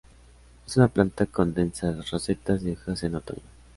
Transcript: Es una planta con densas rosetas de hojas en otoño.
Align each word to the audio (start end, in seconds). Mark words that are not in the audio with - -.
Es 0.65 0.77
una 0.77 0.87
planta 0.87 1.27
con 1.27 1.53
densas 1.53 2.09
rosetas 2.09 2.63
de 2.63 2.71
hojas 2.71 3.03
en 3.03 3.13
otoño. 3.13 3.43